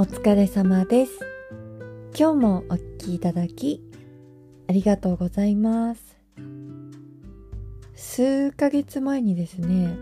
[0.00, 1.18] お疲れ様です。
[2.16, 3.82] 今日もお聞きいただき、
[4.68, 6.16] ありがとうございます。
[7.96, 9.96] 数ヶ月前にですね、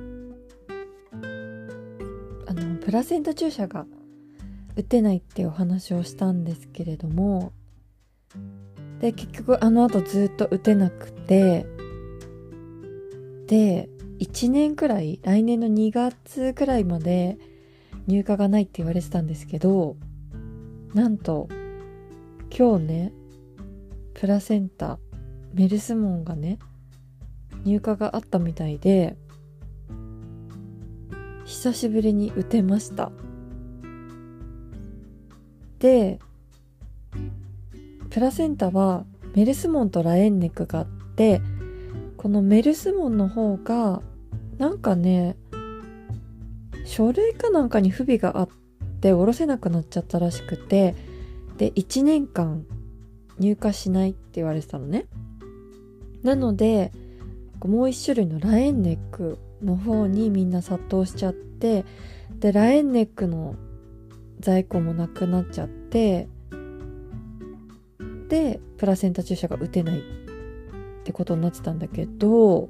[2.47, 3.87] あの、プラセンタ注射が
[4.77, 7.53] 打てないってお話をしたんですけれども、
[9.01, 11.65] で、結局あの後ずっと打てなくて、
[13.47, 13.89] で、
[14.21, 17.39] 1年くらい、来年の2月くらいまで
[18.07, 19.97] 入荷がないって言われてたんですけど、
[20.95, 21.49] なんと、
[22.57, 23.13] 今日ね、
[24.15, 24.99] プラセンタ、
[25.53, 26.59] メルスモンがね、
[27.65, 29.17] 入荷があったみたいで、
[31.45, 33.13] 久しぶりに打てました。
[35.79, 36.19] で、
[38.11, 41.41] プラセンタはメルスモンとラエンネクがあって、
[42.17, 44.01] このメルスモンの方が、
[44.59, 45.37] なんかね、
[46.87, 48.49] 書類かなんかに不備があっ
[49.01, 50.95] て下ろせなくなっちゃったらしくて
[51.59, 52.65] で1年間
[53.39, 55.07] 入荷しないって言われてたのね。
[56.23, 56.93] なので
[57.65, 61.85] もう一種類のラエンネックの方にみんな殺到しちゃって
[62.39, 63.57] でラエンネックの
[64.41, 66.29] 在庫もなくなっちゃって
[68.29, 70.03] でプラセンタ注射が打てないっ
[71.05, 72.69] てことになってたんだけど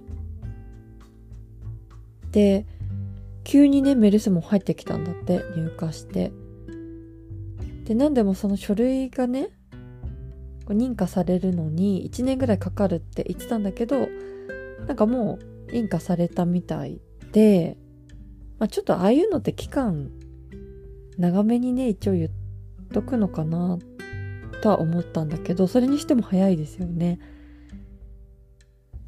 [2.31, 2.67] で
[3.47, 6.33] 急にねメルスも入ってきたんだって入荷して。
[7.85, 9.51] で何でもその書類がね
[10.67, 14.09] 認可されるのに1年ぐらいかかるって言ってたんだけど
[14.89, 15.39] なんかも
[15.69, 17.79] う認可されたみたいで、
[18.59, 20.11] まあ、ちょっとああいうのって期間
[21.17, 22.31] 長めにね一応言っ
[22.93, 23.79] とくのかな
[24.61, 27.21] とは思ったんだけどそれにしても早いですよね。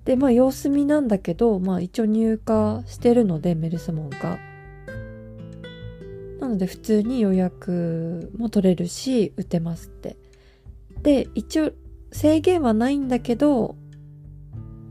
[0.09, 4.39] でまあ様子見なんだけどまあ一応入荷してるのでメルスモンが。
[6.41, 10.17] なので普通に予約も取れるし打てますって。
[11.03, 11.73] で一応
[12.11, 13.77] 制限はないんだけど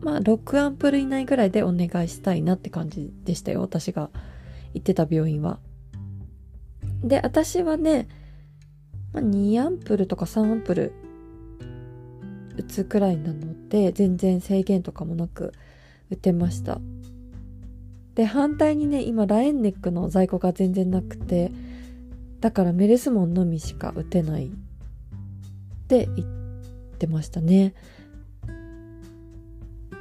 [0.01, 4.11] まあ6アンプル以内ぐらいでお願いしたいなって感じでしたよ私が
[4.75, 5.57] 行ってた病院は。
[7.01, 8.07] で私はね、
[9.13, 11.06] ま、2アンプルとか3アンプル
[12.77, 15.51] 打つくらいなので全然制限とかもなく
[16.11, 16.79] 打てました。
[18.13, 21.51] で反対にね今ラエンネックの在庫が全然なくて
[22.39, 24.45] だからメルスモンのみしか打てない。
[24.45, 24.49] っ
[25.87, 27.73] て言ってましたね。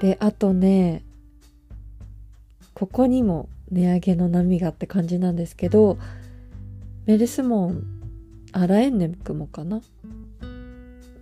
[0.00, 1.02] であとね
[2.74, 5.96] ここにも値上げの波がって感じなんですけど
[7.06, 7.84] メルスモン
[8.52, 9.80] あラエンネックもかな？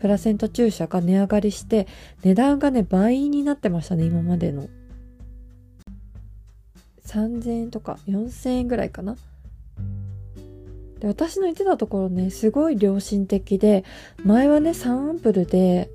[0.05, 1.87] プラセンタ注射が値上がりして
[2.25, 4.69] 値段がね倍になってましたね今までの。
[7.07, 9.17] 3000円とか4000円ぐらいかな。
[11.01, 13.83] で私の言ってたところねすごい良心的で
[14.23, 15.89] 前はね3アンプルで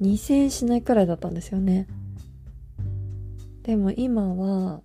[0.00, 1.86] 2000円しないくらいだったんですよね。
[3.62, 4.80] でも今は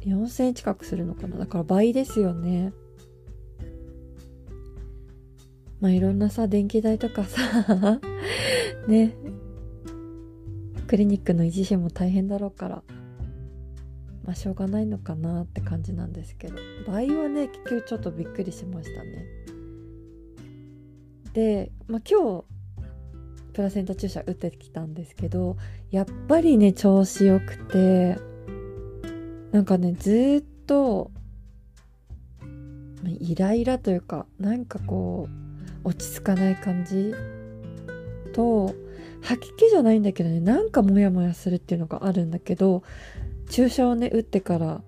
[0.00, 1.38] 4000円近くするのかな。
[1.38, 2.72] だから倍ですよね。
[5.80, 8.00] まあいろんなさ、電気代とかさ、
[8.88, 9.14] ね、
[10.86, 12.82] クリニックの維持費も大変だろうから、
[14.24, 16.54] まあしょうがないのかなって感じなんですけど、
[16.86, 19.26] 倍はね、結局ちょっとびっくりしましたね。
[21.32, 22.44] で、まあ今日、
[23.52, 25.56] プラセンタ注射打ってきたんですけど、
[25.90, 28.18] やっぱりね、調子良くて、
[29.52, 31.10] なんかね、ずっと、
[33.04, 35.45] イライラというか、なんかこう、
[35.86, 37.14] 落ち着かない感じ？
[38.34, 38.74] と
[39.22, 42.82] 吐き気じゃないんだけどねなんかモヤモヤするっていうのがあるんだけど
[43.48, 44.82] 注射をね打ってから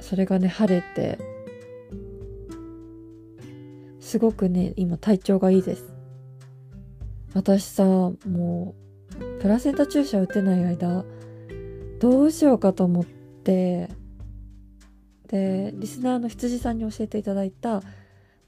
[0.00, 1.18] それがね晴れて
[3.98, 5.94] すごくね今体調がいいです。
[7.32, 8.74] 私さも
[9.12, 11.04] うプラセンタ注射打てない間
[12.00, 13.88] どうしようかと思って
[15.28, 17.82] でリスナーの羊さんに教えていただいた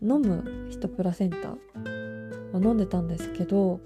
[0.02, 3.80] 飲む人プラセンタを飲んでたんですけど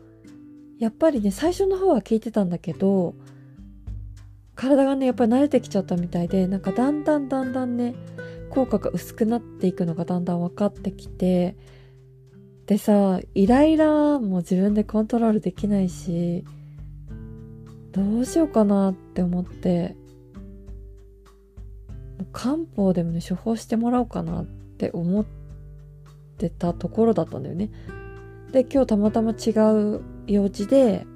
[0.78, 3.14] やっぱりね最初の方は効いてたんだけど
[4.54, 7.94] 体がねやっぱり慣れてきちゃったみたいでなんかだんだんだんだんね
[8.50, 11.56] 効果が薄くなっていくのがだんだん分かってきて
[12.66, 16.44] でさイライラも自分でコントロールできないし
[17.92, 19.94] どうしようかなって思って
[22.32, 25.24] 漢方でもね処方してもらおうかなって思っ
[26.36, 27.70] てたところだったんだよね。
[28.52, 29.50] で今日たまたま違
[29.96, 31.06] う用事で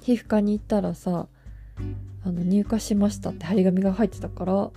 [0.00, 1.28] 皮膚科に行ったらさ
[2.24, 4.70] あの入荷しましたって張り紙が入ってたから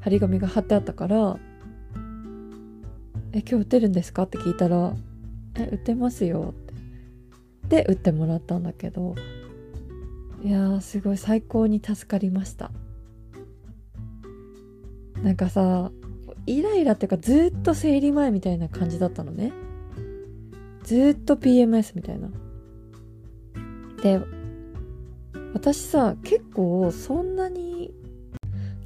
[0.00, 1.38] 張り紙が貼ってあったから
[3.34, 4.24] え、今日打てるんですか？
[4.24, 4.94] って聞いたら、
[5.54, 7.82] え、打てますよって。
[7.82, 9.14] で、打ってもらったんだけど、
[10.44, 12.70] いや、すごい最高に助かりました。
[15.22, 15.90] なんかさ、
[16.46, 19.52] イライラっていうかずっと生理前みたいな感じだったのね。
[20.84, 22.28] ずっと PMS みたいな。
[24.02, 24.20] で、
[25.54, 27.92] 私さ、結構そんなに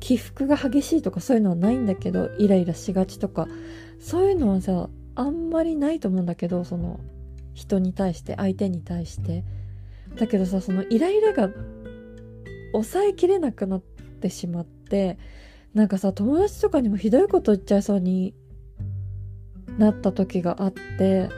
[0.01, 3.49] 起伏が激しいとかそういうのはないんだけど、イライラしがちとか、
[3.99, 7.01] そういうのはさ、あんまりないと思うんだけど、その、
[7.55, 9.43] 人に対して、相手に対して。
[10.17, 11.49] だけどさ、そのイライラが
[12.73, 13.81] 抑えきれなくなっ
[14.21, 15.19] てしまって、
[15.77, 18.35] なんかさ、友達とかにもひどいこと言っちゃいそうに
[19.77, 21.29] なった時があって、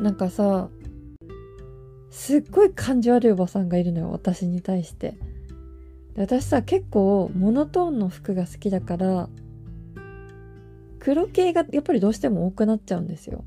[0.00, 0.68] なんかさ、
[2.10, 5.16] すっごい感じ悪いおばさんがいるのよ、私に対して。
[6.14, 9.28] で私さ、結構モノトーンの服が好きだから、
[11.00, 13.44] 黒系がやっぱりどうしても多くなっちゃうんですよ。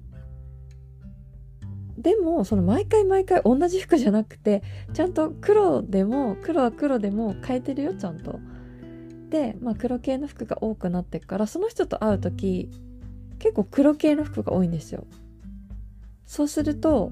[1.97, 8.41] でも、その毎回毎回同じ服じゃなくて、ちゃんと黒でも、黒は黒でも変えてるよ、ちゃんと。
[9.35, 12.69] で、まあ、黒系の服が多くなってからその人と会う時
[13.37, 15.05] 結構黒系の服が多いんですよ。
[16.25, 17.11] そうすると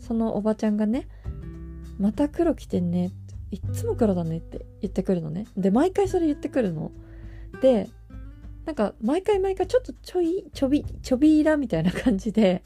[0.00, 1.06] そのおばちゃんがね
[2.00, 3.10] 「また黒着てんね」
[3.52, 5.46] いっつも黒だねって言ってくるのね。
[5.54, 6.92] で毎回それ言ってくるの。
[7.60, 7.90] で
[8.64, 12.62] なんか毎回毎回ちょっとちょいちょびちょびイラみたいな感じで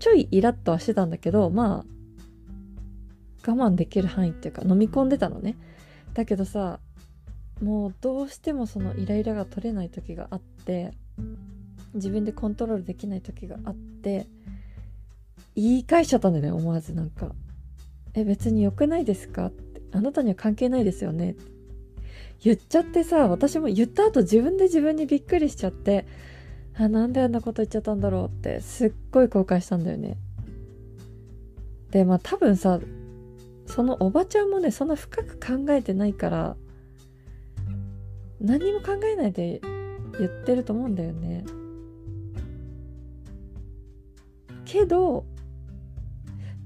[0.00, 1.84] ちょいイラッとはしてたんだけどま
[3.44, 5.56] あ我慢できる範囲っていうか飲み込んでたのね。
[6.14, 6.80] だけどさ
[7.62, 10.92] もうどうしてもそのイライラが取れない時があって
[11.94, 14.26] 自分でコントロールできない時があって
[15.54, 17.32] 言い返しちゃったんだよね思わずなんか
[18.14, 21.36] 「え別に良くないですか?」って「あなたには関係ないですよね」
[22.42, 26.04] 言っちゃってさ私も言った後自分で自分にびっくりしちゃって
[26.74, 30.16] あなんであんなこと言っちゃったんだろうってすっごい後悔したんだよね。
[31.92, 32.80] でまあ多分さ
[33.66, 36.56] そのおばちゃんもねそんな深く考えてないから
[38.42, 39.60] 何も考えないで
[40.18, 41.44] 言ってると思うんだよね。
[44.64, 45.24] けど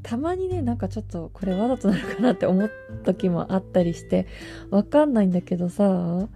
[0.03, 2.71] たまにねなんかちょっとこれわざとなのかなって思う
[3.05, 4.27] 時もあったりして
[4.71, 6.29] わかんないんだけどさ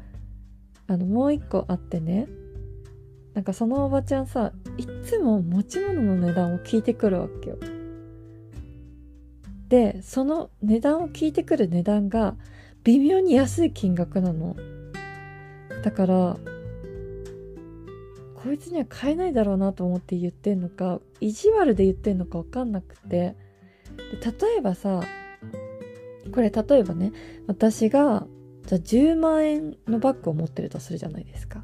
[0.88, 2.26] あのもう一個あってね
[3.34, 7.58] なんかそのおばちゃんさいつも持ち物の値段を聞いてくるわけよ。
[9.68, 12.34] でその値段を聞いてくる値段が
[12.82, 14.56] 微妙に安い金額なの。
[15.82, 16.36] だから
[18.42, 23.36] こいつには買えないだろうなと思って言ってんのか意地悪で言ってんのか分かんなくてで
[24.40, 25.02] 例えばさ
[26.32, 27.12] これ例えばね
[27.46, 28.26] 私が
[28.66, 31.62] じゃあ10万円のバッグを持ってるとするじゃないですか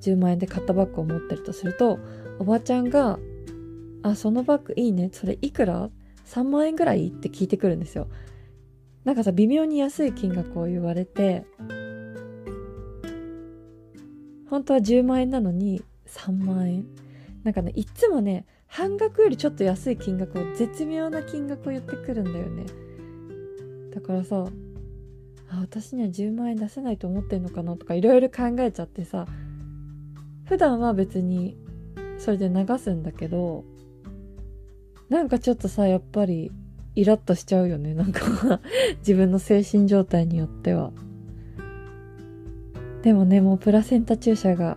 [0.00, 1.98] 10万円で買ったバッグを持ってるとすると
[2.38, 3.18] おばちゃんが
[4.02, 5.90] 「あそのバッグいいねそれいくら
[6.26, 8.08] ?3 万円ぐらい?」って聞いてくるんですよ
[9.04, 11.44] なんかさ微妙に安い金額を言われて
[14.52, 16.84] 本当は10万円なのに3万円
[17.42, 22.66] なんかねいつもね半額よりちょっと安い金額を絶妙な金額を言ってくるんだよね。
[23.94, 24.44] だからさ
[25.48, 29.26] あ私には10万円出せないと思ってんのかなとかいろいろ考えちゃってさ
[30.44, 31.56] 普段は別に
[32.18, 33.64] それで流すんだけど
[35.08, 36.52] なんかちょっとさやっぱり
[36.94, 37.94] イラッとしちゃうよね。
[37.94, 38.60] なんか
[38.98, 40.92] 自分の精神状態によっては。
[43.02, 44.76] でもねもうプラセンタ注射が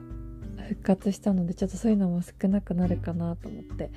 [0.70, 3.92] 復活したのでちょっとそういうのも少なくなるかなと思って。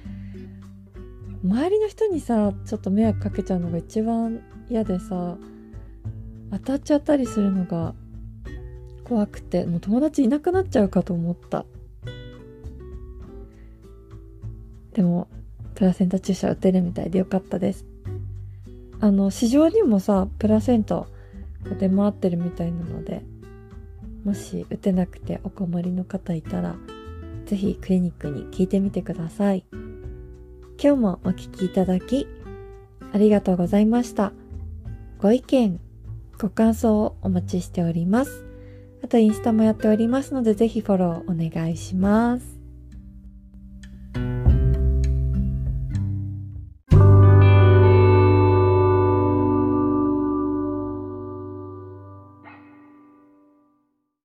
[1.45, 5.39] 周りの人にさちょっと迷惑かけちゃうのが一番嫌でさ
[6.51, 7.95] 当たっちゃったりするのが
[9.05, 11.65] 怖くてもう友達いなくなっちゃうかと思った。
[14.93, 15.29] でも
[15.77, 17.87] プラセンタ注射打てるみたいでよかったです。
[19.01, 21.07] あの市場にもさプラセンタ
[21.79, 23.23] 出回ってるみたいなので
[24.25, 26.77] もし打てなくてお困りの方いたら、
[27.47, 29.65] 是非クリニックに聞いてみてください。
[30.83, 32.27] 今日もお聴きいただき、
[33.13, 34.33] ありがとうございました。
[35.19, 35.81] ご意見、
[36.41, 38.45] ご感想をお待ちしております。
[39.03, 42.58] あとインスタもやっておりますので、是非フォローお願いします。